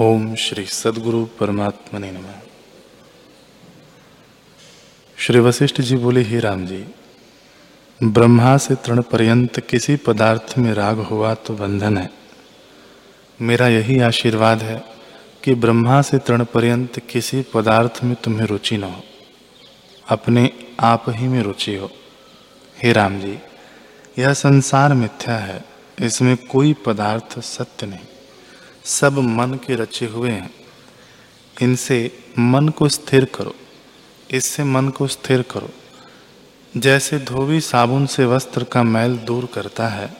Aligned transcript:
ओम 0.00 0.34
श्री 0.34 0.64
सदगुरु 0.66 1.24
परमात्मा 1.24 1.98
ने 2.00 2.10
नम। 2.10 2.24
श्री 5.18 5.38
वशिष्ठ 5.38 5.80
जी 5.80 5.96
बोले, 5.96 6.20
ही 6.20 6.38
राम 6.38 6.66
जी, 6.66 6.84
ब्रह्मा 8.00 8.56
से 8.56 8.74
तृण 8.74 9.02
पर्यंत 9.02 9.60
किसी 9.60 9.96
पदार्थ 9.96 10.54
में 10.58 10.72
राग 10.74 10.98
हुआ 10.98 11.34
तो 11.34 11.54
बंधन 11.54 11.98
है। 11.98 12.10
मेरा 13.40 13.68
यही 13.68 14.00
आशीर्वाद 14.00 14.62
है 14.62 14.82
कि 15.44 15.54
ब्रह्मा 15.54 16.02
से 16.02 16.18
तृण 16.18 16.44
पर्यंत 16.44 16.98
किसी 16.98 17.42
पदार्थ 17.42 18.00
में 18.04 18.14
तुम्हें 18.14 18.46
रुचि 18.46 18.76
न 18.76 18.84
हो। 18.84 19.02
अपने 20.08 20.50
आप 20.80 21.04
ही 21.08 21.28
में 21.28 21.42
रुचि 21.42 21.76
हो। 21.76 21.90
हे 22.82 22.92
राम 22.92 23.20
जी, 23.20 23.38
यह 24.18 24.32
संसार 24.32 24.94
मिथ्या 24.94 25.36
है, 25.36 25.64
इसमें 26.02 26.36
कोई 26.36 26.72
पदार्थ 26.72 27.38
सत्य 27.40 27.86
नहीं। 27.86 28.06
सब 28.84 29.12
मन 29.12 29.54
के 29.54 29.74
रचे 29.74 30.06
हुए 30.06 30.30
हैं। 30.30 30.50
इनसे 31.62 32.18
मन 32.38 32.68
को 32.68 32.88
स्थिर 32.88 33.24
करो। 33.24 33.54
इससे 34.30 34.64
मन 34.64 34.88
को 34.88 35.06
स्थिर 35.06 35.42
करो। 35.42 35.70
जैसे 36.76 37.18
धोबी 37.18 37.60
साबुन 37.60 38.06
से 38.06 38.24
वस्त्र 38.24 38.64
का 38.64 38.82
मैल 38.82 39.16
दूर 39.16 39.48
करता 39.54 39.88
है, 39.88 40.16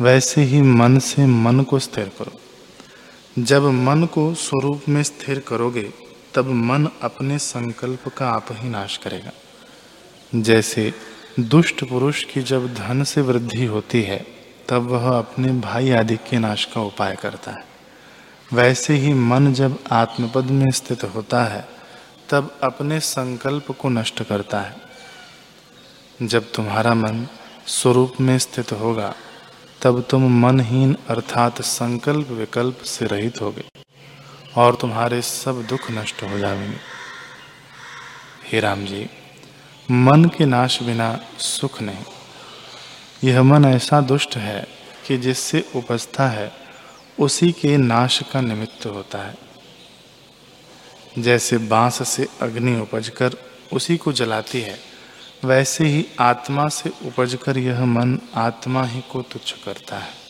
वैसे 0.00 0.42
ही 0.42 0.62
मन 0.62 0.98
से 0.98 1.26
मन 1.26 1.60
को 1.60 1.78
स्थिर 1.78 2.10
करो। 2.18 2.40
जब 3.42 3.62
मन 3.62 4.04
को 4.04 4.34
स्वरूप 4.34 4.82
में 4.88 5.02
स्थिर 5.02 5.38
करोगे, 5.38 5.92
तब 6.34 6.46
मन 6.46 6.88
अपने 7.02 7.38
संकल्प 7.38 8.08
का 8.08 8.28
आप 8.28 8.46
ही 8.50 8.68
नाश 8.68 8.96
करेगा। 8.96 9.32
जैसे 10.34 10.94
दुष्ट 11.40 11.84
पुरुष 11.84 12.24
की 12.24 12.42
जब 12.42 12.74
धन 12.74 13.04
से 13.04 13.20
वृद्धि 13.20 13.64
होती 13.64 14.02
है, 14.02 14.26
तब 14.68 14.82
वह 14.82 15.18
अपने 15.18 15.48
भाई 15.48 15.90
आदि 15.90 16.16
के 16.16 16.38
नाश 16.38 16.64
का 16.64 16.80
उपाय 16.80 17.16
करता 17.22 17.50
है। 17.50 17.71
वैसे 18.52 18.94
ही 18.94 19.14
मन 19.14 19.52
जब 19.52 19.78
आत्मपद 19.92 20.44
में 20.44 20.70
स्थित 20.70 21.04
होता 21.04 21.44
है, 21.44 21.68
तब 22.30 22.58
अपने 22.62 23.00
संकल्प 23.00 23.70
को 23.70 23.88
नष्ट 23.88 24.22
करता 24.22 24.60
है। 24.60 24.76
जब 26.22 26.52
तुम्हारा 26.52 26.94
मन 26.94 27.28
स्वरूप 27.66 28.14
में 28.20 28.38
स्थित 28.38 28.72
होगा, 28.72 29.14
तब 29.82 30.04
तुम 30.10 30.46
मनहीन 30.46 30.96
अर्थात 31.08 31.62
संकल्प 31.62 32.28
विकल्प 32.28 32.82
से 32.82 33.06
रहित 33.06 33.40
होगे 33.40 33.64
और 34.56 34.74
तुम्हारे 34.74 35.22
सब 35.22 35.62
दुख 35.62 35.90
नष्ट 35.90 36.22
हो 36.22 36.38
जाएँगे। 36.38 36.76
हे 38.52 38.60
राम 38.60 38.84
जी, 38.84 39.10
मन 39.90 40.24
के 40.24 40.46
नाश 40.46 40.82
बिना 40.82 41.20
सुख 41.38 41.82
नहीं। 41.82 42.04
यह 43.24 43.42
मन 43.42 43.64
ऐसा 43.64 44.00
दुष्ट 44.00 44.36
है 44.36 44.66
कि 45.06 45.18
जिससे 45.18 45.70
उपस्था 45.76 46.28
है 46.28 46.61
उसी 47.18 47.52
के 47.52 47.76
नाश 47.76 48.22
का 48.32 48.40
निमित्त 48.40 48.86
होता 48.86 49.18
है। 49.18 49.34
जैसे 51.18 51.58
बाँस 51.58 52.08
से 52.08 52.28
अग्नि 52.42 52.80
उपजकर 52.80 53.36
उसी 53.72 53.96
को 53.96 54.12
जलाती 54.12 54.60
है, 54.60 54.78
वैसे 55.44 55.84
ही 55.84 56.06
आत्मा 56.20 56.68
से 56.68 56.90
उपजकर 56.90 57.58
यह 57.58 57.84
मन 57.84 58.18
आत्मा 58.34 58.84
ही 58.84 59.00
को 59.00 59.22
तुच्छ 59.22 59.52
करता 59.52 59.98
है। 59.98 60.22